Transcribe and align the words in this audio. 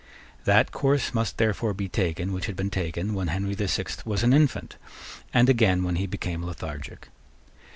That 0.45 0.71
course 0.71 1.13
must 1.13 1.37
therefore 1.37 1.75
be 1.75 1.87
taken 1.87 2.33
which 2.33 2.47
had 2.47 2.55
been 2.55 2.71
taken 2.71 3.13
when 3.13 3.27
Henry 3.27 3.53
the 3.53 3.67
Sixth 3.67 4.03
was 4.03 4.23
an 4.23 4.33
infant, 4.33 4.77
and 5.31 5.47
again 5.47 5.83
when 5.83 5.97
he 5.97 6.07
became 6.07 6.43
lethargic. 6.43 7.09